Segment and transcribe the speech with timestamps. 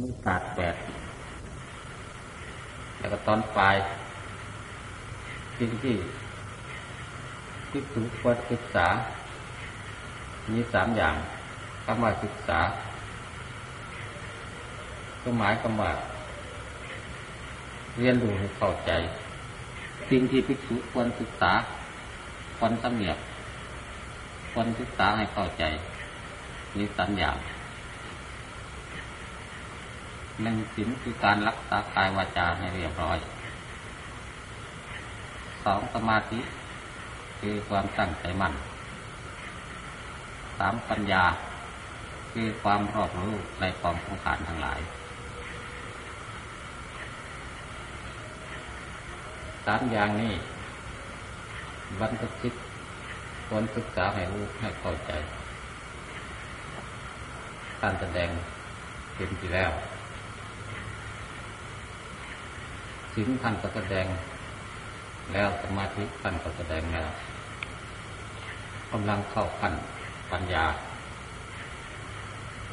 [0.00, 0.76] มือตากแดด
[2.98, 3.76] แล้วก็ตอนปลาย
[5.58, 5.96] สิ่งที่
[7.70, 8.86] ที่ถูกควรศึกษา
[10.50, 11.14] มีสามอย่าง
[11.84, 12.60] คำว่าศึกษา
[15.22, 15.92] ก็หมายคำว่า
[17.98, 18.90] เรียนรู้ให้เข้าใจ
[20.10, 21.52] สิ่งที่ภิกษุควรศึกษา
[22.58, 23.18] ควรสำเนียบ
[24.52, 25.64] ควรศึกษาให้เข้าใจ
[26.76, 27.36] มีสามอย่าง
[30.42, 33.18] หนึ่งศีลคือการรักษากายวาจาให้เรียบร้อย
[35.64, 36.40] สองสมาธิ
[37.40, 38.54] คือความตั้งใจมั่น
[40.58, 41.24] สามปัญญา
[42.32, 44.80] คือความรอบรู้ในความสงขารทั้งหลาย
[49.66, 50.34] สามอย่างนี้
[52.00, 52.54] บรรพชิต
[53.48, 55.12] ควรศึกษาให้รู้ให้เข้าใจ
[57.82, 58.30] การแสดง
[59.14, 59.70] เป็นที่แล้ว
[63.26, 64.06] งท่านก็แสดง
[65.32, 67.08] แล้วสมาธิท่านก็แสดงแล้ว
[68.92, 69.74] กำลังเข้าขั้น
[70.32, 70.64] ปัญญา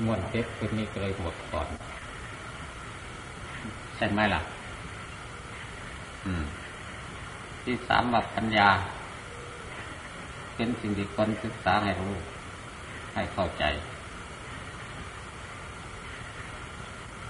[0.04, 1.68] ม้วนเทปคนนี้ก็เลยหมดก่อน
[3.96, 4.42] ใช่ไหมล่ะ
[6.26, 6.44] อืม
[7.64, 8.70] ที่สามแบบปัญญา
[10.56, 12.14] เป็นสิ่งที่คนศึกษาให้รู้
[13.14, 13.64] ให้เข้าใจ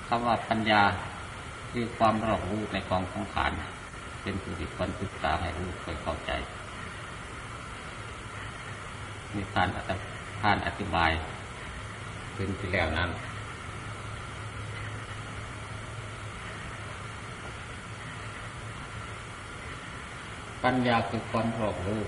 [0.08, 0.82] คำว่าปัญญา
[1.80, 3.52] คือความรอบรู้ในกองสังขาร
[4.22, 6.32] เป็นสิ่งที่ควรศึกษาให้รู้เคยเข้าใจ
[9.36, 9.68] มีการ
[10.42, 11.12] ท่านอธิบาย
[12.36, 13.10] ขึ้นที่แล้วนั้น
[20.64, 22.02] ปัญญาคือความรอบรู้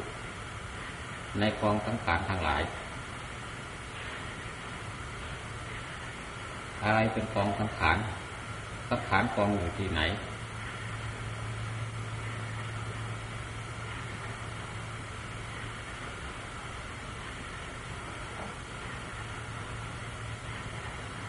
[1.39, 2.61] ในกองสังขารทั้งหลาย
[6.83, 7.99] อะไรเป็นกองสังขาร
[8.89, 10.01] สังขารกองอยู่ที่ไหน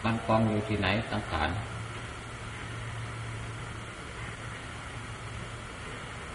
[0.03, 1.49] มันกองอยู่ที่ไหนสังขาร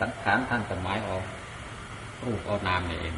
[0.01, 1.25] สังขารท่านสมัยออก
[2.25, 3.15] รูปเอานามนี่เอง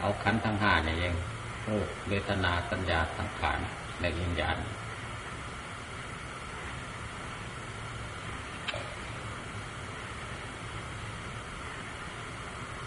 [0.00, 1.14] เอาขันทั้งห้านี่เอง
[1.68, 3.58] รูปเวทนาสัญญาสังขาร
[4.00, 4.56] และวิญญาณ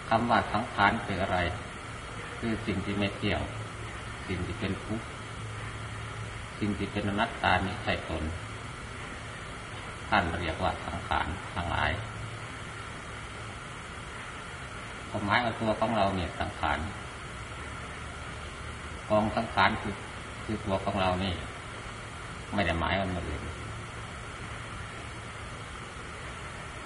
[0.08, 1.38] คำว่าสังขารคืออะไร
[2.38, 3.40] คือสิ่งที่ไม่เที่ยง
[4.28, 5.06] สิ่งที่เป็นทุกข์
[6.58, 8.24] สิ่งที่เป็นอนัตตาไม่ใช่ตน
[10.08, 11.90] ท่านเรียกว่าสังขารทั้งหลาย
[15.08, 16.78] ความหมายเอาตัวของเราเนี่ยสังขาร
[19.08, 19.94] กองสังขารคือ
[20.44, 21.34] คือตัวของเรานี่
[22.54, 23.42] ไม่ได้หมายมันมาอื่น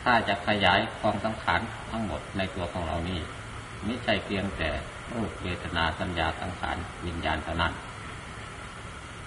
[0.02, 3.20] ถ้าจะขยายความสังขารทั้งหมดในตัวของเรานี่
[3.84, 4.70] ไม่ใช่เพียงแต่
[5.14, 6.76] รูปเวทนาสัญญาสังขาร
[7.06, 7.72] วิญญาณเท่านั้น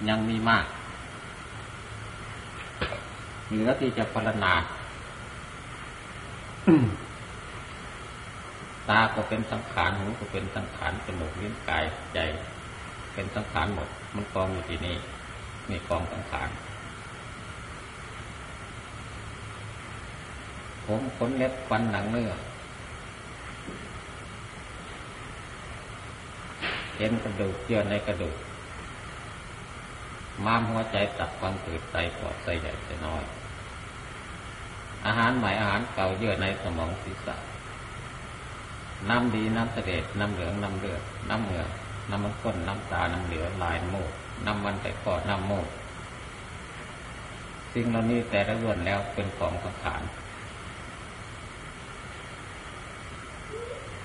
[0.10, 0.66] ยังมีมาก
[3.48, 4.54] เหลือที่จะพรรณนา
[8.90, 12.20] ตาก็เป็นสังขารหูก็เป็นสังขารจมูกลิ้นกายใจ
[13.14, 14.96] เป็นสังขารหมด มันกองอยู่ที่นี่
[15.70, 16.50] มีกองสังขาร
[20.86, 22.32] ผมขนเล็บฟันหนังเนื้อ
[26.98, 28.38] เอ็นกระดูกเยื่อในกระดูก
[30.46, 33.24] ม้ามหัวใจตับฟังตืดไตปอดไตใหญ่ไตน้อย
[35.06, 37.36] อาหารใหม่อาหารเก่าเยื่อในสมองศีรษะ
[39.10, 41.64] น้ำดีน้ำเสด็จน้ำเหลืองน้ำเลือดน้ำเหงื่อ
[42.10, 44.12] น้ำมันข้นน้ำตา น้ำเหลือลายโมด
[44.46, 45.68] น้ำมันไตปอดน้ำโมด
[47.74, 50.02] สิ่งเหล่านี้แต่ละล้วนแล้วเป็นของสังขาร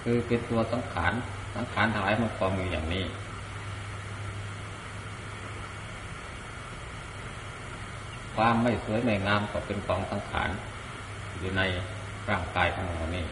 [0.02, 1.12] คือเป็นตัวสังขาร
[1.56, 3.04] สังขารทั้งหลายมันกองอยู่อย่างนี้
[8.34, 10.50] ความไม่สวยไม่งามก็เป็นกองสังขาร
[11.38, 11.62] อยู่ใน
[12.28, 13.26] ร่างกายของเรานี่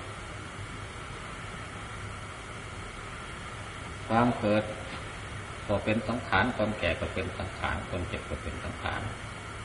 [4.08, 4.62] ความเกิด
[5.66, 9.00] ก็เป็นสังขารความแก่ก็เป็นสังขารความเจ็บก็เป็นสังขาร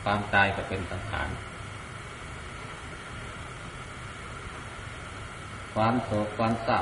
[0.03, 1.27] ความตายก็เป็นสังขาร
[5.75, 6.81] ความโศกความเศร้า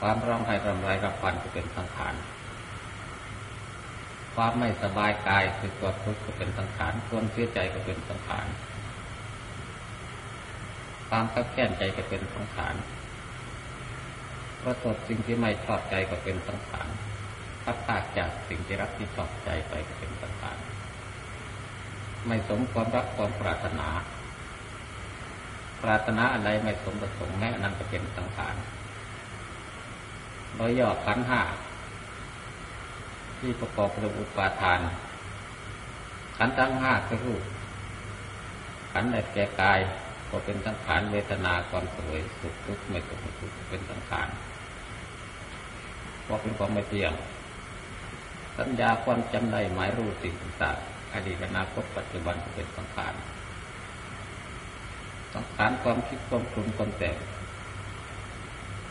[0.00, 2.14] ความร้องไห้รำไรกับฟันก็เป็นสังขาร
[4.34, 8.46] ความไม่สบายกายคือตัวทุกข์ก็เป็นสังขารความเสียใจก็เป็นสังขาร
[11.08, 12.74] ความขับแค้นใจก็เป็นสังขาร
[14.62, 16.88] ประสบสิ่งที่ไม่ชอบใจก็เป็นสังขาร
[17.64, 20.58] พัดพากจากสิ่งที่รักที่ชอบใจไปก็เป็นสังขาร
[22.26, 23.88] ไม่สมความรักความปรารถนา
[25.82, 28.54] ปรารถนาอะไรไม่สมประสงค์แม้นั้นก็เป็นสังขาร
[30.56, 31.40] โดยย่อขันห้า
[33.38, 34.80] ที่ประกอบด้วยอุปาทาน
[36.38, 37.42] ขันทั้งห้าคือรูป
[38.92, 39.80] ขันในแก่กาย
[40.30, 44.28] ก็เป็นสังขารเวทนาความสวยสุขทุกข์ไม่สุขทุกข์เป็นสังขาร
[46.22, 47.12] เพราะเป็นความไม่เที่ยง
[48.58, 50.76] สัญญาความจำได้หมายรู้สิ่งต่าง
[51.12, 53.14] อดีตอนาคตปัจจุบันเป็นสังขาร
[55.34, 57.16] สังขารความคิดความปรุงความแต่ง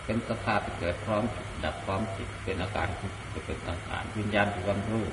[0.05, 1.23] เป็นสภาพที่เกิดพร้อม
[1.63, 5.05] ดับพร้อมจิตเป็นอาการที่จะเป็นสังขารวิญญาณคือความรู้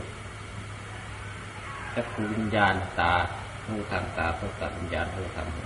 [1.95, 3.15] จะคือวิญญาณตา
[3.67, 5.65] รู้ทางตาโสตวิญญาณรู้ทางหู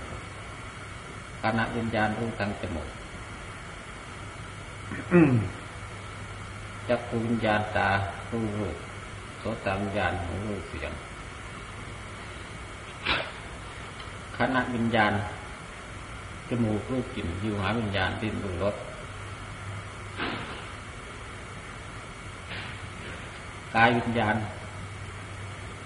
[1.43, 2.89] ขณะวิญญาณรู้ทางจมูก
[6.89, 7.89] จักรวิญญาณตา
[8.31, 8.77] รู้รูป
[9.39, 10.91] โสตวิญญาณหูรู้เสียง
[14.37, 15.13] ขณะวิญญาณ
[16.49, 18.75] จมูกรู้กลิ่นอยู่หาวิญญาณดินรู้รส
[23.75, 24.35] กายวิญญาณ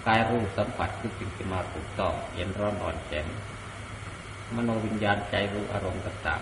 [0.07, 3.25] กายรู้สัมผัสคือสิ่งที่มาถูกต้องเย็นร้อนอ่อนแข็ง
[4.55, 6.41] มโนวิญญาณใจรู้อารมณ์ต่าง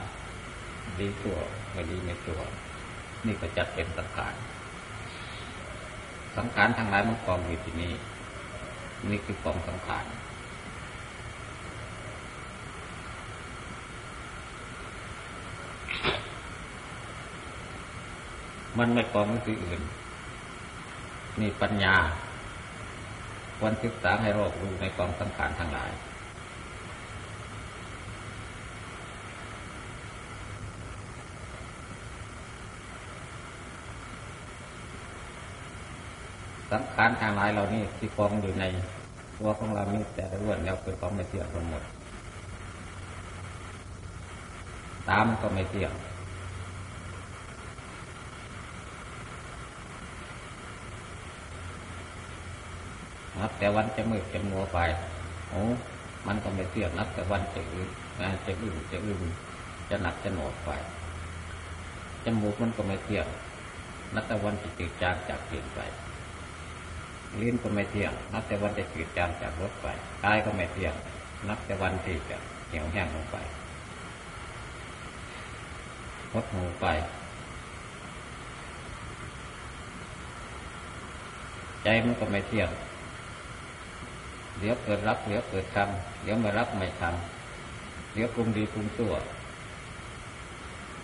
[0.49, 1.37] ๆดีตัว
[1.71, 2.39] ไม่ดีไม่ตัว
[3.25, 4.33] นี่ก็จัดเป็นสังขาร
[6.37, 7.93] สังขารทางหลายมันกองอยู่ที่นี่
[9.09, 10.05] นี่คือกองสังขาร
[18.77, 19.81] มันไม่กองที่อื่น
[21.41, 21.95] มีปัญญา
[23.59, 25.91] ควรศึกษาให้รอบรู้ในกองสังขารทั้งหลาย
[36.71, 38.65] สังขารทางหลายเรานี่ที่กองอยู่ใน
[39.39, 41.83] ตัวของเรานี่แต่ละล้วนแล้วเป็นของไม่เที่ยงทั้งหมด
[45.09, 45.91] ตามก็ไม่เที่ยง
[53.39, 54.79] นับแต่วันจะมืดจะมัวไป
[55.49, 55.61] โอ้
[56.27, 57.89] มันก็ไม่เที่ยงนับแต่วันจะอึด
[58.21, 59.21] นะจะอึดจะอึด
[59.89, 60.69] จะหนักจะหนวกไป
[62.23, 63.27] จมูกมันก็ไม่เที่ยง
[64.15, 65.79] นับแต่วันจะจืดจางจากเปลี่ยนไป
[67.41, 69.85] ลิ้นก็ไม่เที่ยง นับแต่วันจะจืดจางจากรถไป
[70.23, 70.93] กายก็ไม่เที่ยง
[71.49, 72.37] นับแต่วันที่จะ
[72.67, 73.35] เหี่ยวแห้งลงไป
[76.31, 76.85] พดหูไป
[81.83, 82.69] ใจมันก็ไม่เที่ยง
[84.59, 89.13] เดี๋ยวเกิดรับเดี๋ยวเกิดทำเดี๋ยวไม่รับไม่ทำเดี๋ยวปรุงดีปรุงชั่ว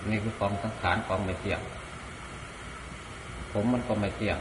[0.10, 1.62] นี่คือกองสังขารกองไม่เที่ยง
[3.52, 4.38] ผมมันก็ไม่เที่ยง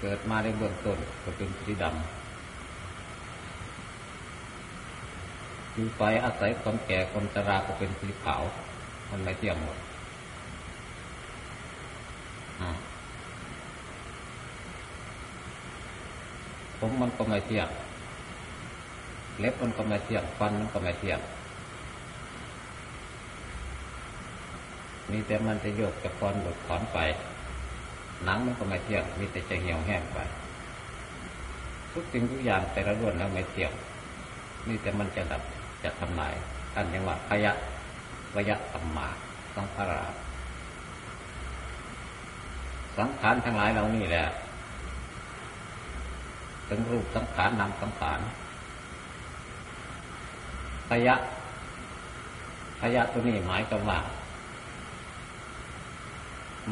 [0.00, 1.94] เกิดมาในเบื้องต้นก็เป็นสีดำ
[5.72, 8.42] อยู่ไปอาศัยความแก่ความชราก็เป็นสีขาว
[9.10, 9.78] มันไม่เที่ยงหมด
[16.78, 17.68] ผมมันก็ไม่เที่ยง
[19.38, 21.20] เล็บมันก็ไม่เที่ยงฟันมันก็ไม่เที่ยง
[25.10, 26.98] มีแต่มันจะโยกจะคอนหลุดถอนไป
[28.24, 30.18] หนังมันก็ไม่เที่ยง มีแต่จะเหี่ยวแห้งไป
[31.92, 33.72] ทุกสิ่งทุกอย่างแต่ละร่วนแล้วไม่เที่ยง
[34.68, 35.42] มีแต่มันจะดับ
[35.82, 36.34] จะทำลาย
[36.74, 37.52] ท่านยังว่าพยะ
[38.34, 39.08] วยะสัมมา
[39.56, 39.92] สังขาร
[42.98, 44.24] สังขารทั้งหลายเหล่านี้แหละ
[46.68, 48.20] ถึงรูปสังขารนามสังขาร
[51.06, 51.14] ยะ
[52.80, 53.98] พยะตัวนี้หมายกับว่า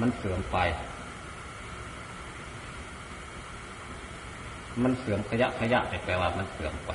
[0.00, 0.59] มันเสื่อมไป
[4.83, 6.91] มันเสื่อมขยะขยะแปลว่ามันเสื่อมไป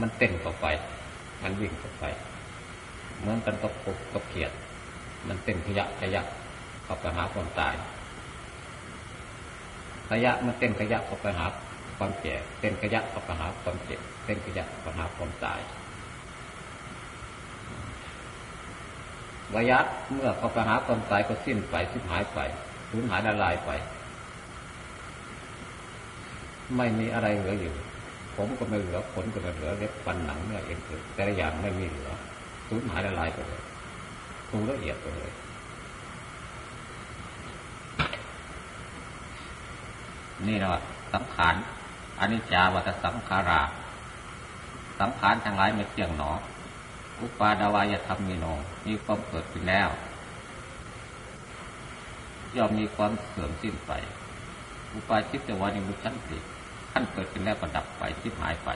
[0.00, 0.66] มันเต้นเข้าไป
[1.42, 2.04] มันวิ่งเข้าไป
[3.18, 4.52] เหมือนกันกับกบกับเขียด
[5.28, 6.22] มันเต้นขยะขยะ
[6.84, 7.74] เข้าไปหาความตาย
[10.10, 11.46] ขยะมันเต้นขยะเข้าไปหา
[11.96, 15.60] ความแก่เต้นขยะเข้าไปหาความเจ็บ เต้นขยะเข้าไปหาความตาย
[19.54, 19.78] วายั
[20.12, 22.38] เมื่อเข้าไปหาความตายก็สิ้นไปสิ้นหายไป
[22.90, 23.70] สูญหายละลายไป
[26.76, 27.74] ไม่มีอะไรเหลืออยู่
[28.36, 32.10] ผมก็ไม่เหลือขนก็ไม่เหลือเล็บฟันหนังเนื้อเอ็นเกิดแต่ละอย่างไม่มีเหลือ
[32.68, 33.62] สูญหายละลายไปเลย
[34.48, 35.30] ทูละเอียดไปเลย
[40.46, 40.68] นี่นะ
[41.12, 41.54] สังขาร
[42.20, 43.60] อนิจจาวัตสังขารา
[44.98, 46.30] สังขารทั้งหลายไม่เที่ยงหนอ
[47.20, 48.46] อุปาดาวายธรรมมีโน
[48.86, 49.88] มีความเกิดขึ้นแล้ว
[52.56, 53.92] ย่อมมีความเสื่อมสิ้นไป
[54.94, 56.38] อุปาจิตตวานิมุชันติ
[56.92, 58.68] ขั้นเกิดขึ้นแล้วประดับไปจิตหายไป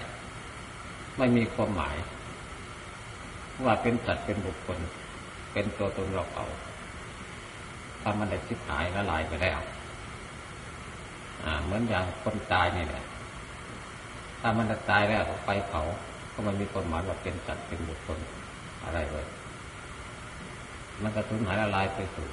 [1.19, 1.97] ไม่มีความหมาย
[3.65, 4.79] ว่าเป็นสัตเป็นบุคคล
[5.53, 6.47] เป็นตัวตนเราเอา
[8.01, 9.61] ถ้ามันได้ชิบหายละลายไปแล้ว
[11.65, 13.05] เหมือนอย่างคนตายนี่แหละ
[14.41, 15.83] ถ้ามันตายแล้วไปเผา
[16.43, 18.19] ก็มันมีคนหมายว่าเป็นสัตว์เป็นบุคคล
[18.85, 19.27] อะไรเลย
[21.03, 22.29] มันกระทุนหายละลายไปสู่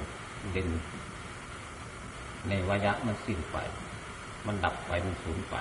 [0.54, 0.68] ดิน
[2.48, 3.56] ในวายะมันสิ้นไป
[4.46, 5.56] มันดับไปมันสูญไป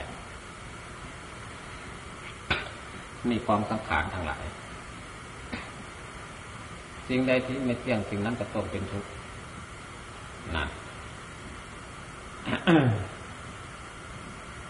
[3.29, 4.43] มีความสังขารทั้งหลาย
[7.07, 9.09] สิ่งใดที่ไม่เที่ยงสิ่งนั้นก็ต้องเป็นทุกข์
[10.55, 10.65] นะ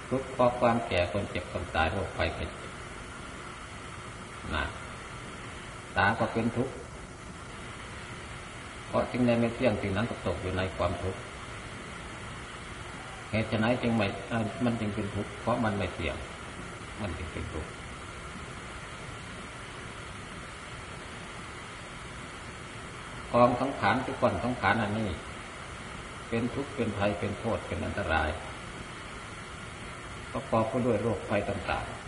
[0.09, 2.68] ทุกข์เพราะความแก่คนเจ็บคนตายโรคภัยไข้เจ็บ
[4.56, 4.65] นะ
[5.98, 6.74] ตาก็เป็นทุกข์
[8.88, 11.20] เพราะสิ่งใดไม่เที่ยงสิ่งนั้นก็ตกอยู่ในความทุกข์
[13.32, 14.08] เหตุฉะนั้นจึงไม่
[14.65, 16.15] มันจึงเป็นทุกข์เพราะมันไม่เที่ยง
[17.01, 17.70] มันจึงเป็นทุกข์
[23.34, 25.10] กองสังขารทุกคนสังขารอันนี้
[26.29, 28.29] เป็นทุกข์เป็นภัยเป็นโทษเป็นอันตราย
[30.32, 31.99] ประกอบไปด้วยโรคภัยต่างๆ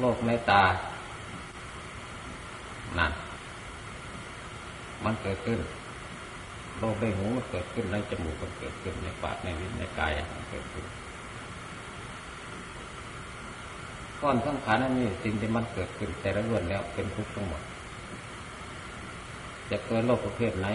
[0.00, 0.62] โรคในตา
[2.98, 3.12] นั่น
[5.04, 5.60] มันเกิดขึ้น
[6.78, 10.84] โรคในหูมันเกิดขึ้นในจมูกมันเกิดขึ้นในปากในลิ้นในกายมันเกิดขึ้น
[14.20, 17.62] ก้อนสังขารนั่นนี่สิ่งที่มันเกิดขึ้น แต่ละเรื่องแล้วเป็นทุกข์ทั้งหมด
[19.70, 20.68] จะเกิดโรคประเภทไหน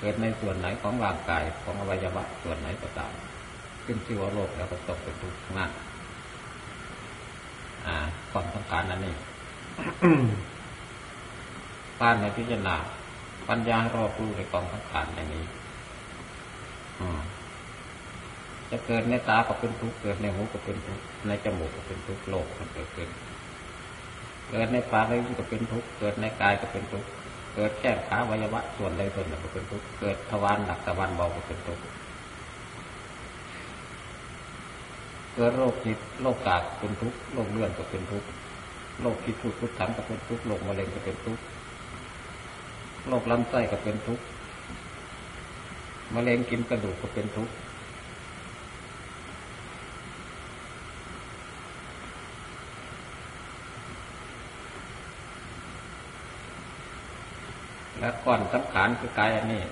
[0.00, 3.12] เกิดในส่วนไหนของร่างกายของอวัยวะส่วนไหนก็ตาม
[3.84, 5.70] ขึ้นชื่อว่าโรคแล้วก็ตกเป็นทุกข์นั่น
[8.30, 9.14] ความต้องการนั่นนี่
[12.00, 12.76] การในพิจารณา
[13.48, 15.44] ปัญญารอบรู้ในกองสังขารอย่างนี้
[18.70, 23.08] จะเกิดในตาก็เป็นทุกข์เกิดในหูก็เป็นทุกข์ในจมูกก็เป็นทุกข์โลกมันเกิดขึ้น
[24.50, 27.08] เกิดในปากเลยก็เป็นทุกข์เกิดในกายก็เป็นทุกข์
[27.54, 31.82] เกิดแก้ขาวัยวะส่วนใดส่วนหนึ่งก็เป็นทุกข์เกิดทวารหนักทวารเบาก็เป็นทุกข์
[35.27, 38.28] เกิดโรคจิตโรคกาดเป็นทุกข์โรคเลื่อนก็เป็นทุกข์
[39.02, 41.42] โรคคิดพูดพุทธังก็เป็นทุกข์โรคมะเร็งก็เป็นทุกข์
[43.08, 44.24] โรคลำไส้ก็เป็นทุกข์
[46.14, 47.52] มะเร็งกินกระดูกก็เป็นทุกข์
[58.00, 59.62] และก่อนสังขารคือกายอันนี้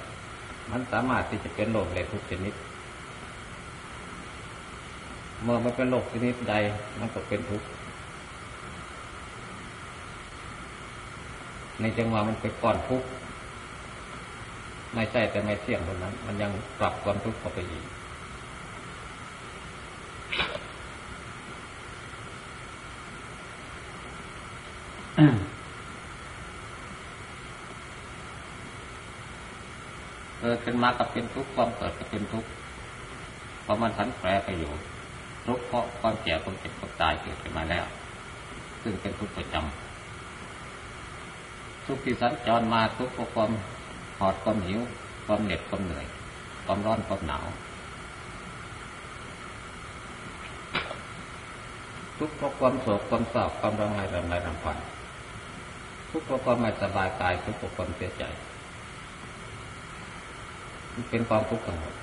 [0.70, 2.54] มันสามารถที่จะเป็นโรคได้ทุกชนิด
[5.46, 6.54] เมื่อมันเป็นโรคชนิดใด
[7.00, 7.66] มันก็เป็นทุกข์
[11.80, 13.08] ในจังหวะมันเป็นก้อนทุกข์
[14.94, 17.84] ไม่ใช่แต่ไม่เที่ยงเท่านั้น มันยังปรับความทุกข์เข้าไปอีก
[30.40, 32.48] เกิดขึ้นมากับเป็นทุกข์ความเกิดก็เป็นทุกข์
[33.62, 34.72] เพราะมันสันแปรไปอยู่
[35.46, 37.84] ทุกข์เพราะความแก่ความเจ็บความตายเกิดขึ้นมาแล้ว
[38.82, 43.50] ซึ่งเป็นทุกข์ประจำทุกข์ที่สัญจรมาทุกข์เพราะความ
[44.18, 44.80] หอดความหิว
[45.26, 46.06] ความเหน็ดความเหนื่อย
[46.64, 47.46] ความร้อนความหนาว
[52.18, 54.76] ทุกเพราะความโศกความเศร้าความร้องไห้รำไรรำพัน
[56.10, 58.24] ทุกเพราะความไม่สบายกายทุกเพราะความเสียใจ
[61.10, 61.94] เป็นความทุกข์ทั้งหมด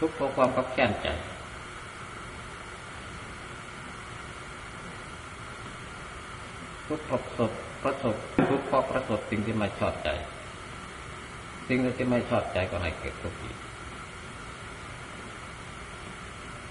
[0.00, 1.08] ทุกเพราะความกับแค้นใจ
[6.86, 7.50] ทุกประสบ
[7.82, 8.14] ประสบ
[8.50, 10.08] ทุกข์เพราะประสบสิ่งที่ไม่ชอบใจ
[11.68, 13.56] สิ่งที่ไม่ชอบใจก็ให้เกิดทุกข์อีก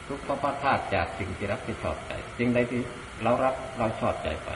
[0.07, 2.81] ทุกข์เพราะพลาดจากสิ่งที่รักที่ชอบใจสิ่งใดที่
[3.23, 4.49] เรารักเราชอบใจไป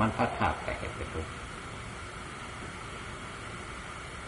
[0.00, 1.30] มันพลาดไปเกิดทุกข์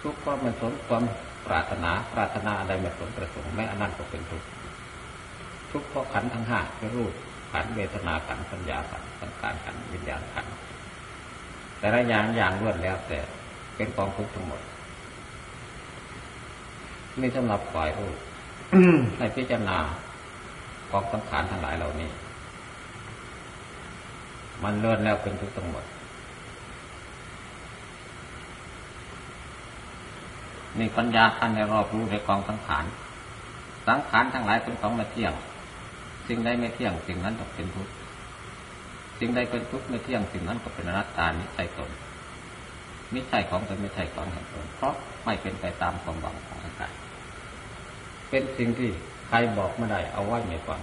[0.03, 1.05] ทุกข์เพราะมันสมความ
[1.47, 4.47] ปรารถนาปรารถนาอะไรไม่สมประสงค์แม้อนันต์ก็เป็นทุกข์
[5.71, 7.13] ทุกข์เพราะขันทั้งห้าคือรูป
[7.53, 10.47] ขันเวทนาขันสัญญาขันสังขารขันวิญญาณขัน
[11.79, 13.19] แต่ละอย่างอย่างล้วนแล้วแต่
[13.77, 14.61] เป็นกองทุกข์ทั้งหมด
[17.21, 18.17] นี่สำหรับฝ่ายรูป
[19.19, 19.79] ให้พิจารณา
[20.91, 22.11] กองสังขารทั้งหลายเหล่านี้
[24.65, 25.85] มันล้วนแล้วเป็นทุกข์ทั้งหมด
[30.79, 32.85] นี่ปัญญาอันในรอบรู้ในกองสังขาร
[33.89, 35.33] สังขารทั้งหลายเป็นของไม่เที่ยง
[36.29, 37.93] สิ่งใดไม่เที่ยงสิ่งนั้นต้องเป็นทุกข์
[39.19, 41.91] สิ่งใดเป็นทุกข์ไม่เที่ยงสิ่งนั้นก็เป็นอนัตตานิสัยตน
[43.11, 46.93] ไม่ใช่ของตนไม่ใช่ของแห่งตนเพราะไม่เป็นไปตามความหวังของอากาศ
[48.31, 48.91] เป็นสิ่งที่
[49.29, 50.81] ใครบอกไม่ได้เอาไว้ในฝัง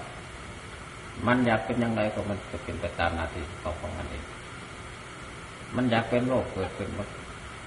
[1.28, 4.24] มันอยากเป็นอย่างไรก็มันจะเป็นไปตามนาทีของของมันเอง
[5.76, 6.90] มันอยากเป็นโรคเกิดขึ้น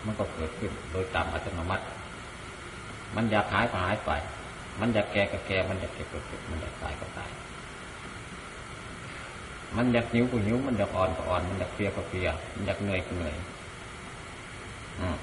[0.05, 1.85] มันก็เกิดขึ้นโดยตามอัตโนมัติ
[3.17, 4.11] มันอยากหายก็หายไป
[4.81, 7.31] มันอยากแก่ก็แก่ มันอยากเก็บก็เก็บ มันอยากตายก็ตาย
[9.77, 13.35] มันอยากหิวก็หิว มันอยากอ่อนก็อ่อน มันอยากเพียก็เพีย มันอยากเหนื่อยก็เหนื่อย
[15.01, 15.17] อืม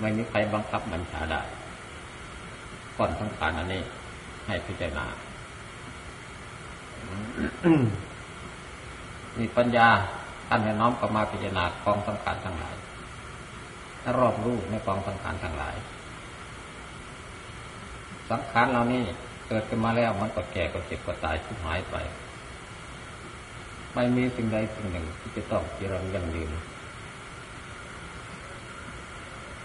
[0.00, 1.40] ไม่มีใครบังคับมันชาได้
[2.96, 3.82] ก่อนทั้งขานอันนี้
[4.46, 5.06] ให้พิจารณา
[9.38, 9.88] มีปัญญา
[10.48, 12.74] ท่านให้น้อมเข้ามาพิจารณากองสังขารทั้งหลาย
[14.02, 15.74] ถ้ารอบรู้ในกองสังขารทั้งหลาย
[18.30, 19.02] สังขารเหล่านี้
[19.48, 21.96] เกิดขึ้นมาแล้วมันก็แก่ก็เจ็บก็ตายทุกหายไป
[23.94, 26.50] ไม่มีสิ่งใดสิ่งหนึ่งที่จะต้องเจริญยั่งยืน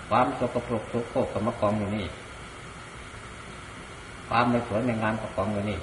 [0.10, 2.06] ความสกปรกโสโครกกับมะกองอยู่นี่
[4.28, 5.80] ความไม่สวยในงานกับกองอยู่นี่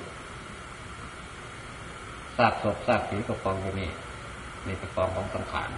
[2.37, 3.91] ซากศพซากผีกับกองอยู่นี่
[4.67, 5.71] นี่เป็นกองของสังขาร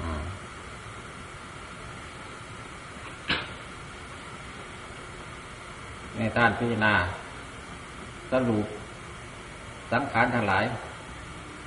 [0.00, 0.22] อืม
[6.18, 6.94] ในท่านพิจารณา
[8.32, 8.66] สรุป
[9.92, 10.64] สังขารทั้งหลาย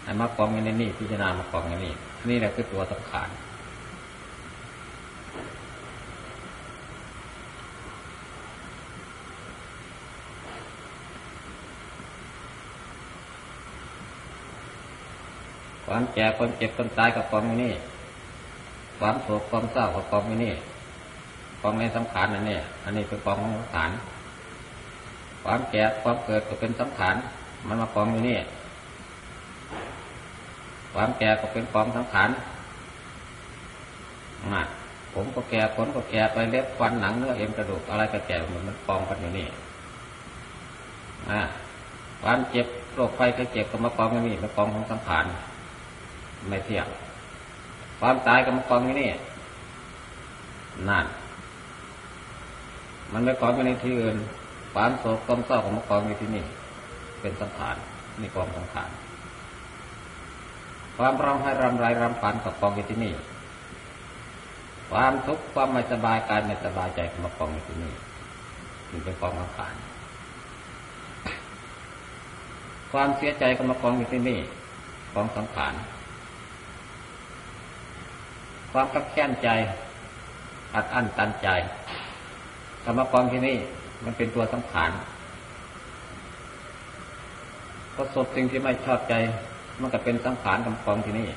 [0.04, 1.94] ไอ้มากองอยู่ในนี่พิจารณามากองอยู่นี่
[2.30, 3.30] นี่แหละคือตัวสังขาร
[15.86, 17.74] ความแก่ความเจ็บความตายกับกองนี่
[19.00, 20.54] ความโศกความเศร้ากับกองนี่
[21.62, 23.90] กองในสังขารนั่นนี่อันนี้เป็นกองของสังขาร
[25.44, 27.16] ความแก่ความเกิดก็เป็นสังขาร
[27.68, 28.38] มันมากองอยู่นี่
[30.94, 32.30] ความแก่ก็เป็นกองสังขาร
[34.54, 34.64] มา
[35.14, 39.48] ผมก็แก่ขนก็แก่ไปเล็บฟันหนังเนื้อเอ็นกระดูกอะไรก็แก่หมดมันกองกันอยู่นี่
[41.30, 41.42] อ่า
[42.22, 45.26] ความเจ็บโรคไฟก็เจ็บก็มากองอยู่นี่เป็นกองของสังขาร
[46.50, 46.88] ไม่เที่ยง
[48.00, 49.10] ความตายกับมันกองอยู่นี่
[50.90, 51.06] นั่น
[53.12, 54.18] มันไม่กองอยู่ในที่อื่น
[54.74, 56.46] ความโศกความเศร้าของมกองอยู่ที่นี่
[57.22, 57.76] เป็นสังขาร
[58.22, 58.90] นี่กองสังขาร
[60.98, 63.14] ความร้องไห้รำไรรำพันกับกองอยู่ที่นี่
[64.92, 67.94] ความทุกข์ความไม่สบายกายไม่สบายใจกับมากองอยู่ที่นี่
[68.92, 69.76] นี่เป็นกองสังขาร
[72.92, 74.40] ความเสียใจกับมากองอยู่ที่นี่
[75.14, 75.74] กองสังขาร
[78.72, 79.50] ความขับแค้นใจ
[80.76, 81.48] อัดอั้นตันใจ
[82.86, 83.58] กรรมกรที่นี่
[84.06, 84.92] มันเป็นตัวสังขาร
[87.96, 89.14] ประสบสิ่งที่ไม่ชอบใจ
[89.82, 91.28] มันก็เป็นสังขารกรรมกรที่นี่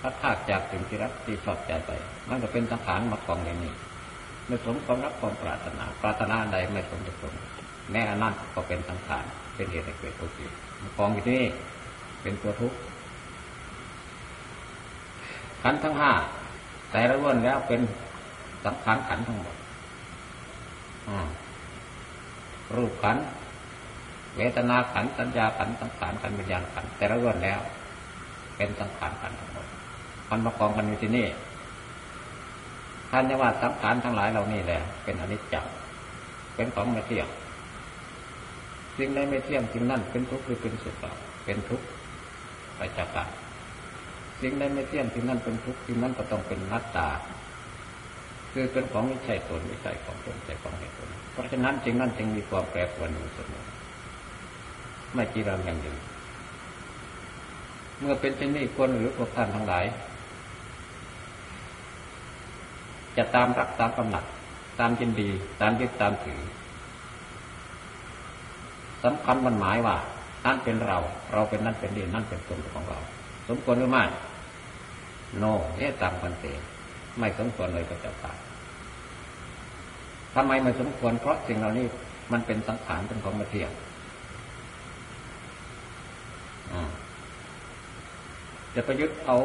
[0.00, 1.90] ถ้าทากจากสิ่งที่รักที่ชอบใจไป
[2.28, 3.72] มันก็เป็นสังขารมากองอย่างนี้
[4.46, 7.32] ไม่สมความรักความปรารถนา ปรารถนาใดไม่สมจะสม
[7.90, 9.24] แม้อนันก็เป็นสังขาร
[9.54, 10.36] เป็นเหตุให้เกิดทุกข์
[10.96, 11.48] กองอยู่ที่นี่
[12.22, 12.76] เป็นตัวทุกข์
[15.62, 16.12] ขันทั้งห้า
[16.90, 17.80] แต่ละล้วนแล้วเป็น
[18.64, 19.56] สังขารขันทั้งหมด
[22.74, 23.16] รูปขัน
[24.36, 27.60] เวทนาขันสัญญาขันสังขารขันวิญญาณขันแต่ละล้วนแล้ว
[28.56, 29.66] เป็นสังขารขันทั้งหมด
[30.30, 31.26] มันมากองกันอยู่ที่นี่
[33.10, 35.72] ท่านจะว่าสังขารทั้งหลายเหล่านี้แหละเป็นอนิจจ์
[36.54, 37.28] เป็นของไม่เที่ยง
[38.96, 41.04] สิ่งใดไม่เที่ยงสิ่งนั้นเป็นทุกข์หรือเป็นสุข
[41.44, 41.86] เป็นทุกข์
[42.76, 43.28] ไปจากกัน
[44.40, 47.08] สิ่งใดไม่เที่ยงสิ่งนั้นเป็นทุกข์สิ่งนั้นก็ต้องเป็นนัตตา
[48.52, 53.64] คือเป็นของไม่ใช่ตนไม่ใช่ของตนใช่ของเหตุผล เพราะฉะนั้นจึงนั้นจึงมีความแปรปรวนอยู่เสมอ
[55.14, 55.96] ไม่จีรังอย่างหนึ่ง
[58.00, 59.84] เมื่อเป็นเช่นนี้คนหรือพวกท่านทั้งหลาย
[63.16, 64.24] จะตามรักตามกำหนัด
[64.78, 65.28] ตามยินดี
[65.60, 66.40] ตามยึดตามถือ
[69.04, 69.96] สำคัญมันหมายว่า
[70.44, 70.98] นั่นเป็นเรา
[71.32, 72.98] เราเป็นนั่นเป็นนี่นั่นเป็นตนของเรา
[73.48, 74.04] สมควรหรือไม่
[75.38, 75.44] โน
[75.76, 76.44] เอตังพันเต
[77.18, 78.36] ไม่สมควรเลยก็จะตาย
[80.34, 81.86] ทำไมไม่สมควร เพราะสิ่งเหล่านี้
[82.32, 83.70] มันเป็นสังขารเป็นของมาเที่ยง
[88.74, 89.36] จะประยุทธ์เอา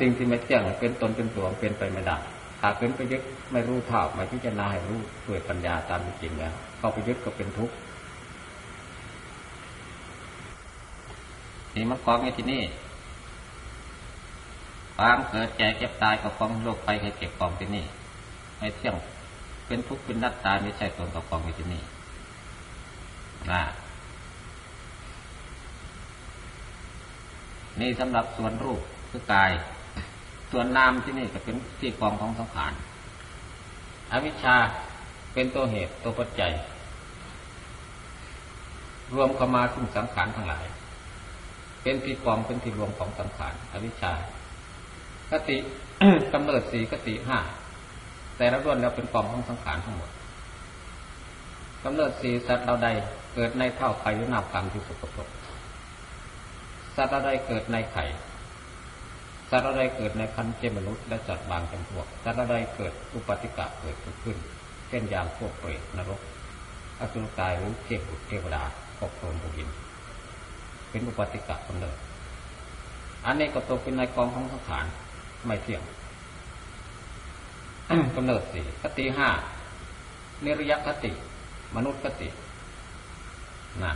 [0.00, 2.16] สิ่งที่ไม่เที่ยงเป็นตนเป็นตัวเป็นไปไม่ได้
[2.62, 7.74] หากเป็นไปยุทธ์ไม่รู้เท่าไม่พิจารณาให้รู้ด้วยปัญญาตามจริงแล้วเข้าปยุทธ์ก็เป็นทุกข์
[11.74, 12.62] นี่มันกองอยู่ที่นี่
[14.96, 17.84] ความเกิดแก่เก็บตายกับกองโลกไปให้เก็บกองที่นี่
[18.58, 18.96] ไม่เที่ยง
[19.66, 21.82] เป็นทุกข์เป็นนัตตาไม่ใช่ตนกับกองที่นี่
[23.50, 23.62] นะ
[27.80, 29.50] นี่สำหรับส่วนรูปคือกาย
[30.52, 32.72] ส่วนนามที่นี่ก็เป็นที่กองของสังขาร
[34.12, 34.56] อวิชชา
[35.34, 36.52] เป็นตัวเหตุตัวปัจจัย
[39.14, 40.64] รวมเข้ามาซึ่งสังขารทั้งหลาย
[41.82, 44.12] เป็นที่กองเป็นที่รวมของสังขารอวิชชา
[45.30, 45.56] กติ
[46.32, 47.38] กำเนิดสี่กติห้า
[48.36, 50.10] แต่ละรวนเราเป็นกองของสังขารทั้งหมด
[51.84, 52.88] กำเนิดสีสัตว์เราใด
[53.34, 55.28] เกิดในเท่าไข่หรือนาบกรรมที่สกปรก
[56.96, 58.04] สัตว์เราใดเกิดในไข่
[59.50, 64.36] สัตว์อะไรเกิดในพันเจมนุษย์และจัดบางจำพวกสัตว์อะไรเกิดอุปติกะเกิดขึ้น
[64.88, 66.20] เช่นอย่างพวกเปรตนรก
[67.00, 68.62] อสุรกายหรือเทพบุตรเทวดา
[69.00, 69.68] ปกครองบุญิน
[70.90, 71.96] เป็นอุปติกะกำเนิด
[73.26, 74.84] อันนี้ก็ตกเป็นในกองของสังขาร
[75.46, 75.82] ไม่เที่ยง
[78.16, 79.28] กำเนิดสี่คติห้า
[80.44, 81.12] นิรยคติ
[81.76, 82.28] มนุษย์คติ
[83.84, 83.92] นะ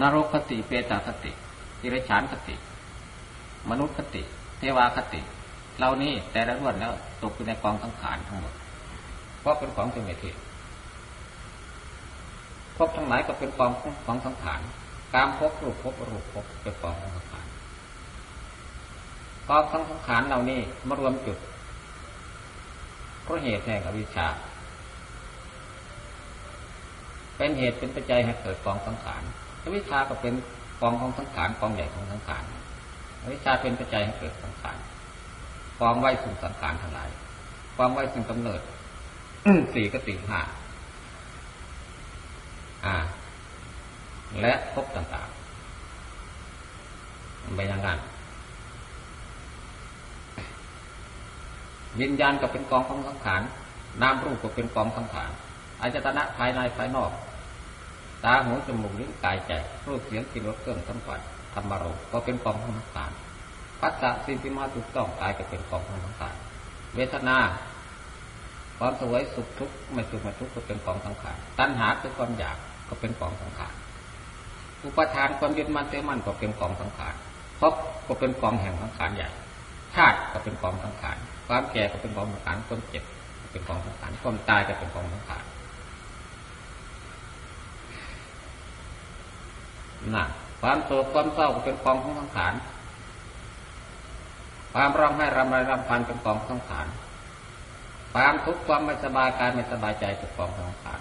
[0.00, 1.32] นรกคติเปตาคติ
[1.80, 2.54] ติรฉานคติ
[3.70, 4.22] มนุษย์คติ
[4.58, 5.20] เทวาคติ
[5.78, 8.52] เหล่านี้แต่ละรวดแล้วตกอยู่ในกองสังขารทั้งหมด
[9.40, 10.30] เพราะเป็นของเป็นเมธี
[12.76, 13.70] พบทั้งหลายก็เป็นกอง
[14.06, 14.60] ของสังขาร
[15.14, 17.43] การพบรูปพบรูปพบเป็นกองของสังขาร
[19.48, 21.38] กองของสังขารเหล่านี้มารวมจุด
[23.22, 24.26] เพราะเหตุแห่งอวิชชา
[27.36, 29.22] เป็นเหตุเป็นปัจจัยให้เกิดกองสังขาร
[29.62, 30.34] อวิชชาก็เป็น
[30.80, 32.42] กองของสังขารกองใหญ่ของสังขาร
[33.22, 34.76] อวิชชาเป็นปัจจัยให้เกิดสังขาร
[35.80, 37.08] กองไว้สึ่สังขารทั้งหลาย
[37.78, 38.60] กองไว้สึ่งกำเนิด
[39.74, 40.40] สี่กติห้า
[42.86, 42.96] อ่า
[44.40, 45.34] และพบต่างๆ
[47.56, 47.98] ไปอย่างนั้น
[52.00, 53.42] วิญญาณก็เป็นกองของสังขาร
[54.02, 55.30] นามรูปก็เป็นกองสังขาร
[55.80, 57.10] อายตนะภายในภายนอก
[58.24, 59.52] ตาหูจมูกลิ้นกายใจ
[59.86, 61.20] รูปเสียงกลิ่นรสเครื่องสัมผัส
[61.54, 63.10] ธรรมารมก็เป็นกองของสังขาร
[63.80, 66.34] ปัจจะสิ่งที่มาถูกต้องกายก็เป็นกองของสังขาร
[66.94, 67.38] เวทนา
[68.78, 72.56] ความสวยสุขทุกข์ไม่สุขไม่ทุกข์ก็เป็นกองสังขารตัณหาคือความอยาก
[72.88, 73.74] ก็เป็นกองสังขาร
[74.84, 77.14] อุปทานความยึดมั่นเตมั่นก็เป็นกองสังขาร
[77.60, 77.74] พบ
[78.06, 79.28] ก็เป็นกองแห่งสังขารใหญ่
[79.94, 81.16] ชาติก็เป็นกองสังขาร
[81.48, 83.04] ความแก่ก็เป็นกองสังขารความเจ็บ
[83.52, 85.44] เป็นกองสังขารความตายก็เป็นกองสังขาร
[90.14, 90.24] นะ
[90.60, 92.54] ความโศกความเศร้าก็เป็นกองของสังขาร
[94.72, 96.86] ความร้องไห้รำไรรำพันเป็นกองสังขาร
[98.12, 101.00] ความทุกข์ความไม่สบายกายไม่สบายใจเป็นกองสังขาร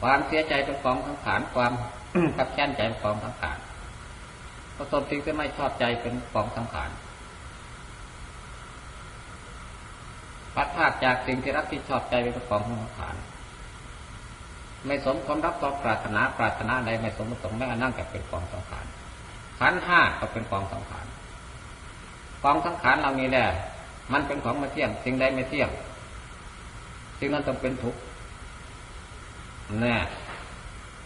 [0.00, 1.72] ความเสียใจเป็นกองสังขาร ความ
[2.36, 3.58] ขับแค้นใจเป็นกองสังขาร
[4.76, 6.90] ประสบสิ่งที่ไม่ชอบใจเป็นกองสังขาร
[10.56, 13.16] พัดพาดจากสิ่งที่รักที่ชอบใจเป็นกองสังขาร
[14.86, 18.86] ไม่สมความรับต่อปรารถนาปรารถนาใดไม่สมประสงค์ไม่นั่งกับเป็นกองสังขาร
[19.58, 21.06] ขันห้าก็เป็นกองสังขาร
[22.44, 23.46] กองสังขารเรานี้แหละ
[24.12, 25.68] มันเป็นของมาเที่ยงสิ่งใดไม่เที่ยง
[27.18, 28.00] สิ่งนั้นต้องเป็นทุกข์
[29.80, 29.96] แน่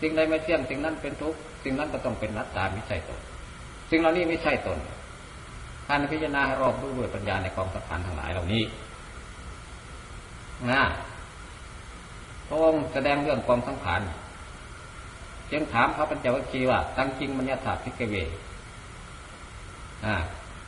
[0.00, 3.20] สิ่งใดไม่เที่ยงสิ่งนั้นเป็นทุกข์สิ่งนั้นก็ต้องเป็นนัตตาไม่ใช่ตน
[3.90, 4.78] สิ่งเหล่านี้ไม่ใช่ตน
[5.86, 8.62] ท่านพิจารณารอบรู้ด้วยปัญญาในกองสังขารทั้งหลายเหล่านี้
[10.70, 10.82] นะ
[12.48, 14.00] พระองค์แสดงเรื่องความสังขาร
[15.50, 18.14] จึงถามพระปัญจวัคคีย์ว่า ตั้งจริงมัญญาถาพิกเว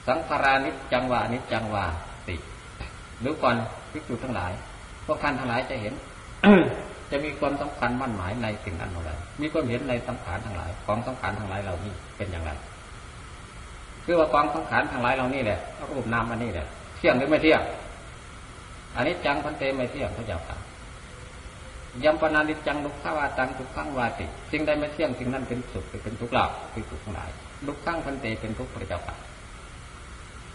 [0.06, 1.84] สังขารานิจจังวานิจจังวา
[2.28, 2.36] ติ
[3.20, 3.56] หรือก่อน
[3.92, 4.52] พิกษุทั้งหลาย
[5.06, 5.94] พวกท่านทั้งหลายจะเห็น
[7.10, 12.50] จะมีความสำคัญมั่นหมายในสิ่งนั้นอะไรมีความเห็นในสังขารทั้งหลาย ของสังขารทั้งหลายเหล่านี้เป็นอย่างไร
[14.04, 15.58] คือว่าความสังขารทั้งหลายเหล่านี้แหละ
[15.90, 17.62] รูปนามอันนี้แหละ เที่ยงหรือไม่เที่ยง
[18.96, 20.56] อันนี้จังพันเตไม่เที่ยงพระเจ้าค่ะ
[22.04, 27.30] ยมปนานิจังลุกขาวาตังทุกขังวาติสิ่งใดไม่เที่ยงสิ่งนั้นเป็นสุขเป็นทุกข์เราคือทุกข์ทั้งหลาย
[27.66, 29.14] ลุกขังพันเตเป็นทุกข์พระเจ้าค่ะ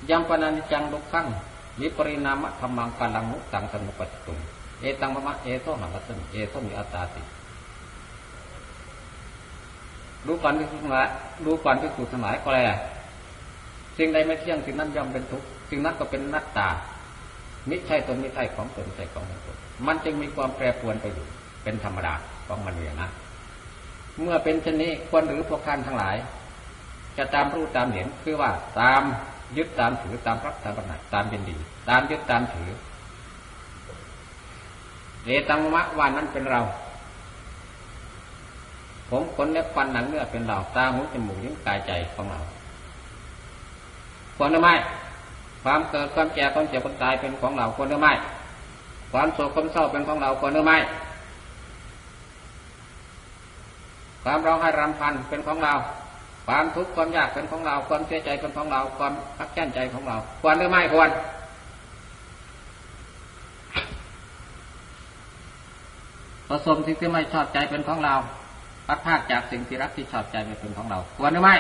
[0.10, 1.26] ยมปนานิจังลุกขัง
[1.82, 4.40] วิปริณามะธรรมังกาลังมุตังสมุปติตุง
[4.82, 7.22] เอตังมะเอโตหังกัสมิเอโตมิอัตตาติ
[10.26, 11.08] รู้ก่อนที่สุดทั้งหลาย
[11.46, 12.60] รู้ก่อนที่สุดทั้งหลายก็แล
[13.98, 16.68] สิ่งใดไม่เที่ยงสิ่งนั้นย่อมเป็นทุกข์สิ่งนั้นก็เป็นนัตตา
[17.68, 21.28] ไม่ใช่ตนไม่ใช่ของตนใช่ของของตนมันจึงมีความแปรปรวนไปอยู่
[21.64, 22.14] เป็นธรรมดา
[22.48, 23.12] ของมันอย่างนั้น
[24.22, 26.16] เมื่อเป็นเช่นนี้ควรหรือพวกท่านทั้งหลาย
[27.18, 29.02] จะตามรู้ตามเห็นคือว่าตาม
[29.58, 31.58] ยึดตามถือตามรับตามปฏิบัติตามเป็นดี
[31.90, 32.70] ตามยึดตามถือ
[35.24, 36.62] เอตังมะวันนั้นเป็นเรา
[39.10, 42.40] ผมขนเล็บฟันหนังเนื้อเป็นเราตาหูจมูกลิ้นกายใจของเรา
[44.36, 44.74] ควรหรือไม่
[45.64, 48.14] ความเกิดความแก่ความเจ็บความตายเป็นของเราควรหรือไม่
[49.12, 50.78] ความโศกความเศร้าเป็นของเราควรหรือไม่
[54.24, 55.74] ความร้องไห้รำพันเป็นของเรา
[56.48, 61.10] ความทุกข์ความยากเป็นของเรา ความเสียใจเป็นของเรา ความพักแค้นใจของเรา ควรหรือไม่ควร
[66.50, 68.16] ประสมสิ่งที่ไม่ชอบใจเป็นของเรา
[68.88, 71.56] พัดพากจากสิ่งที่รักที่ชอบใจเป็นของเรา ควรหรือไม่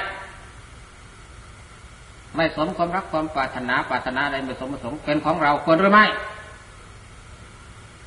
[2.37, 6.05] ไม่สมความรักความปรารถนาปรารถนาอะไรไม่สมประสงค์เป็นของเราควรหรือไม่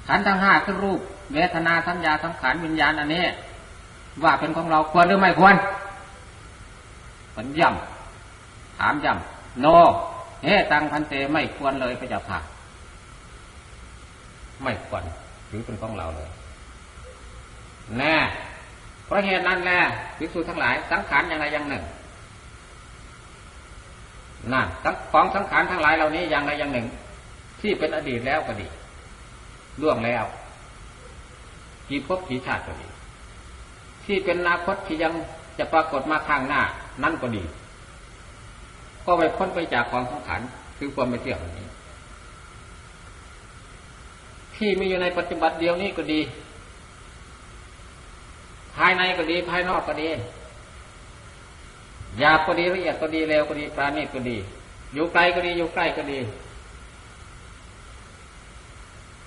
[0.09, 1.01] ขันทั้งห้าคือรูป
[1.33, 3.25] เวทนาสัญญาสังขารวิญญาณอันนี้
[4.23, 5.55] ว่าเป็นของเราควรหรือไม่ควร
[7.35, 9.67] ผลย่ำถามย่ำโน
[10.45, 12.39] เฮตังพันเตไม่ควรเลยพระเจ้าค่ะ
[14.63, 15.03] ไม่ควร
[15.51, 16.29] ถือเป็นของเราเลย
[17.99, 18.17] แน่
[19.05, 19.81] เพราะเหตุนั้นแหละ
[20.19, 21.85] ภิกษุทั้งหลาย สังขารอย่างไรอย่างหนึ่ง
[24.53, 24.67] นั่น
[25.13, 26.87] ของสังขารทั้งหลายเหล่านี้อย่างไรอย่างหนึ่ง
[27.61, 28.67] ที่เป็นอดีตแล้วก็ดี
[29.81, 30.25] ล่วงแล้ว
[31.89, 32.89] กี่ภพกี่ชาติก็ดี
[34.05, 35.13] ที่เป็นอนาคตที่ยัง
[35.59, 36.63] จะปรากฏมาข้างหน้า
[37.03, 37.45] นั่นก็ดี
[39.05, 40.41] ก็ไปพ้นไปจากความสังขาร
[40.79, 41.67] คือความไม่เที่ยงนี้
[44.57, 46.21] ที่มีอยู่ในปัจจุบันเดียวนี้ก็ดี
[48.77, 50.09] ภายในก็ดี ภายนอกก็ดี
[52.19, 54.37] หยาบก็ดีละเอียดก็ดีเร็วก็ดีปราณีตก็ดี
[54.95, 56.19] อยู่ไกลก็ดีอยู่ใกล้ก็ดี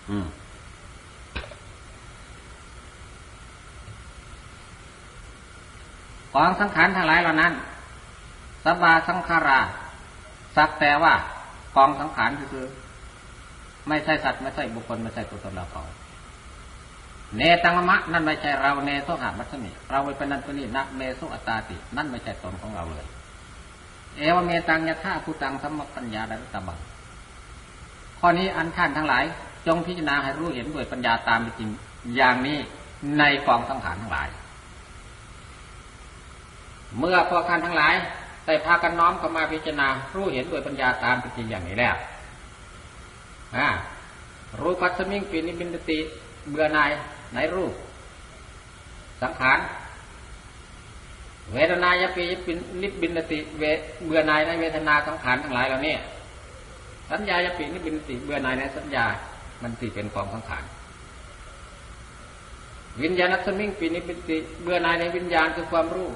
[0.10, 0.28] อืม
[6.34, 7.54] ของสังขารทั้งหลายเหล่านั้น
[8.64, 9.60] สบาสังขารา
[10.56, 11.14] สักแต่ว่า
[11.76, 12.66] กองสังขารคือ
[13.88, 15.84] ไม่ใช่สัตว์ไม่ใช่บุคคลไม่ใช่ตัวตนเราเขา
[17.38, 23.06] เนตังมะนั่นไม่ใช่เราเนโสหามัชมิเราไปเป็นนันตุนีนักเมโสอัตตาติ นั่นไม่ใช่ตนของเราเลย
[24.18, 26.78] เอวเมตังยะท่าผู้ตังสัมมปัญญาดัตบัง
[28.20, 29.26] ข้อนี้อันท่านทั้งหลาย
[29.68, 31.70] จงพิจารณาให้รู้เห็นด้วยปัญญาตามจริง
[32.16, 32.58] อย่างนี้
[33.20, 34.28] ในกองสังขารทั้งหลาย
[37.00, 37.96] เมื่อพวกท่านทั้งหลาย
[38.46, 41.96] ได้พากันน้อมเข้ามาพิจารณา รู้เห็นด้วยปัญญาตามจริงอย่างนี้แล้ว
[44.62, 46.00] รู้ปัสมิงปินิบินติ
[46.50, 46.92] เบื่อนาย
[47.36, 47.74] ในรูป
[49.22, 49.60] สังขาร
[51.54, 53.64] เวทนายปีปินิบินติเว
[54.06, 55.96] เบื่อนายในเวทนาสังขารทั้งหลายเหล่านี้
[57.12, 59.06] สัญญายปีนิบินติเบื่อนายในสัญญา
[59.62, 60.64] มันสิเป็นของสังขาร
[63.02, 66.10] วิญญาณสมิงปีนิบินติเบื่อนายในวิญญาณคือความรู้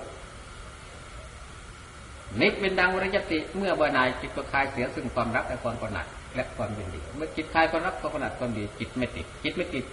[2.42, 9.86] นิเป็นดังวริยติเมื่อเบื่อนายจิตก็คลายเสียซึ่งความรักและความกำหนัดและความยินดีเมื่อจิตคลายความรักความกำหนัดความดีจิตไม่ติดจิตไม่ติด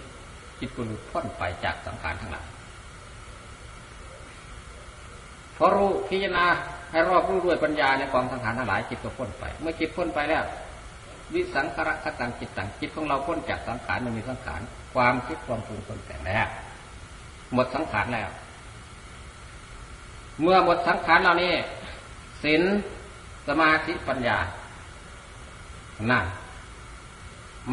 [0.59, 2.45] จิตก็หลุดพ้นไปจากสังขารทั้งหลาย
[5.57, 6.45] พอรู้พิจารณา
[6.91, 10.43] ให้รอบรู้ด้วยปัญญาในกองสังขารทั้งหลายจิตก็พ้นไป เมื่อจิตพ้นไปแล้ว
[11.33, 14.61] วิสังขารคตังจิตตังจิตของเราพ้นจากสังขารมันมีสังขาร
[14.93, 16.47] ความคิดความปรุงคนแต่แล้ว
[17.53, 18.29] หมดสังขารแล้ว
[20.41, 21.53] เมื่อหมดสังขารเหล่านี้
[22.43, 22.61] ศีล
[23.47, 24.37] สมาธิปัญญา
[26.11, 26.25] นั่น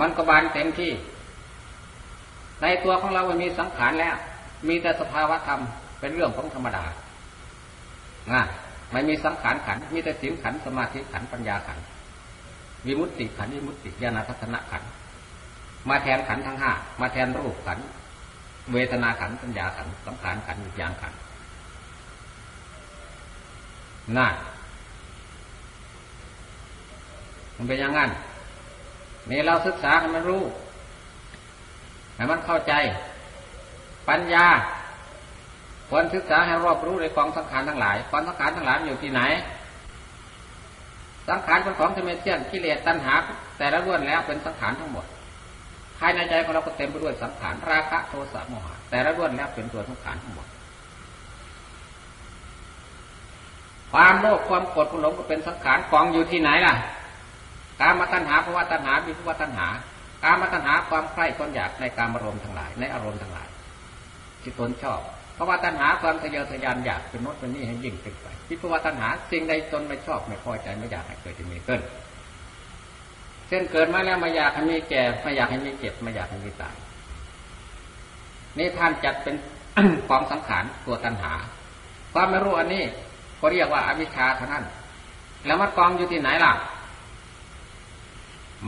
[0.01, 0.93] มันก็บานเต็มที่
[2.63, 4.15] ในตัวของเรามันมีสังขารแล้ว
[4.69, 5.61] มีแต่สภาวะธรรม
[6.01, 6.85] เป็นเรื่องของธรรมดา
[8.33, 8.43] ง่ะ
[8.93, 11.79] ไม่มีสังขารขัน มีแต่ศีลขันสมาธิขันปัญญาขัน
[12.87, 14.83] วิมุตติขันวิมุตติญาณทัศนขัน
[15.89, 17.79] มาแทนขันทั้งห้ามาแทนรูปขัน
[18.73, 21.13] เวทนาขันปัญญาขันสังขารขันวิญญาณขัน
[24.17, 24.29] น่า
[27.57, 28.11] มันเป็นอย่างนั้น
[29.31, 30.43] นี่เราศึกษาให้มันรู้
[32.23, 32.75] ให้มันเข้าใจ
[34.09, 34.47] ปัญญา
[35.89, 39.21] ควรศึกษาให้รอบรู้ในกองสังขารทั้งหลายกองสังขารทั้งหลายอยู่ที่ไหน
[41.29, 43.15] สังขารเป็นของที่ไม่เที่ยงกิเลสตัณหา
[43.59, 45.07] แต่ละล้วนแล้วเป็นสังขารทั้งหมด
[45.99, 50.47] ภายในใจของเราก็เต็มไปด้วยสังขารราคะโทสะโมหะแต่ละล้วนแล้วเป็นตัวสังขารทั้งหมด
[53.93, 56.75] ความโลภความโกรธความหลงก็เป็นสังขารกองอยู่ที่ไหนล่ะ
[57.81, 59.69] การมาตัณหาภาวะตัณหาวิภาวะตัณหา
[60.25, 63.49] การมาตัณหาความใคร่ความอยากในการอารมณ์ทั้งหลาย ในอารมณ์ทั้งหลาย
[64.43, 65.01] ที่ตนชอบ
[65.35, 71.81] เพราะว่าตัณหาความทะเยอทะยานอยากเป็นน้ตเป็นนี่ให้ยิ่งขึ้นไปวิภาวะตัณหาสิ่งใดตนไม่ชอบไม่พอใจไม่อยากให้เกิดจะมีขึ้น
[73.49, 76.77] เช่นเกิดมาแล้วไม่อยากให้มีแก่ไม่อยากให้มีเจ็บไม่อยากให้มีตาย
[78.59, 79.37] นี่ท่านจัดเป็น
[80.09, 81.33] ความสังขารตัวตัณหา
[82.13, 82.85] ความไม่รู้อันนี้
[83.41, 84.65] ก็เรียกว่าอวิชชาเท่านั้น
[85.47, 86.53] แล้วมันกองอยู่ที่ไหนล่ะ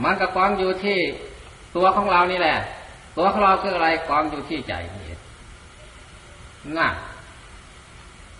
[0.03, 0.99] มันก็กองอยู่ที่
[1.75, 2.55] ตัวของเรานี่แหละ
[3.17, 5.05] ตัวของเราคืออะไรกองอยู่ที่ใจนี่
[6.77, 6.87] ง่า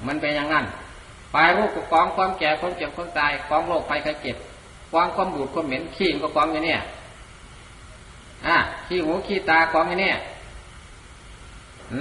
[0.08, 0.66] มันเป็นอย่างนั้น
[1.34, 4.38] ปลายรูปก็กองความแก่ความเจ็บความตายกองโรคภัยไข้เจ็บ
[4.94, 6.80] กองความบูดความเหม็นขี้ก็กองอยู่เนี่ย
[8.48, 10.16] อะขี้หูขี้ตากองอยู่เนี่ย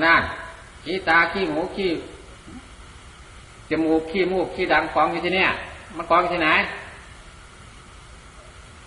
[0.02, 0.22] นั่น
[0.84, 1.90] ขี้ตาขี้หูขี้
[3.70, 5.48] จมูกขี้มูกขี้ดังกองอยู่ที่เนี่ย
[5.96, 6.50] มันกองอยู่ที่ไหน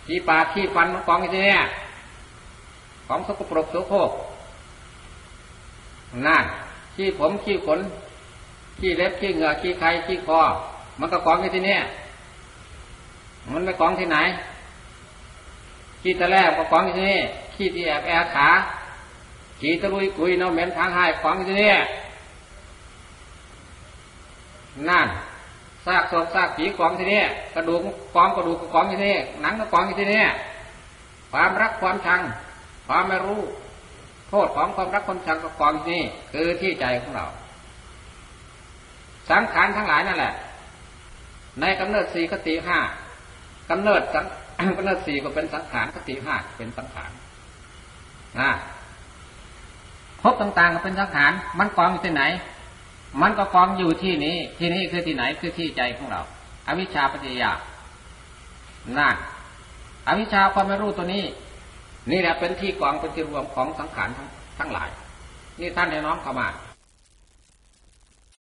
[0.06, 1.62] ขี้ปากขี้ฟันมันกองอยู่ที่เนี่ย
[3.08, 4.12] ของสกปรกโสโครก
[6.26, 6.44] นั่น
[6.96, 7.80] ขี้ผมขี้ขน
[8.80, 10.40] ขี้เล็บขี้เหงือขี้ไข่ขี้คอ
[11.00, 11.78] มันก็กองอยู่ที่นี่
[13.52, 14.18] มันไม่กองที่ไหน
[16.02, 17.22] ขี้ตะแลบก็กองอยู่ที่นี่
[17.56, 18.50] ขี้ที่แอบแอขา
[19.60, 21.74] ขี้ตะลุยกุยเนาเหม็นทางหายกองอยู่ที่นี่
[24.90, 25.08] นั่น
[25.86, 27.22] ซากศพซากผีกองที่นี่
[27.56, 27.80] กระดูก
[28.16, 30.24] กองกระดูกกองที่นี่หนังก็กองอยู่ที่นี่
[31.32, 32.22] ความรักความชัง
[32.88, 33.42] ความไม่รู้
[34.30, 37.26] โทษของความรักความชังก็กองอยู่นี่คือที่ใจของเรา
[39.30, 40.34] สังขารทั้งหลายนั่นแหละ
[41.62, 42.80] ในกำเนิดสี่คติห้า
[43.70, 44.26] กำเนิดสัง
[44.78, 47.12] กำเนิดสี่ก็เป็นสังขารคติห้าเป็นสังขาร
[48.40, 48.52] นะ
[50.22, 52.24] พบต่างๆก็เป็นสังขารมันกองอยู่ที่ไหน
[53.22, 56.22] มันก็กองอยู่ที่นี้ ที่นี้คือที่ไหนคือที่ใจของเรา
[56.68, 57.52] อวิชชาปัจจยา
[58.98, 59.16] นั่น
[60.08, 61.26] อวิชชาความไม่รู้ตัวนี้
[62.12, 64.28] นี่แหละเป็นที่กองเป็นที่รวมของสังขารทั้ง
[64.60, 64.90] ทั้งหลาย
[65.60, 66.48] นี่ท่านให้น้องเข้ามา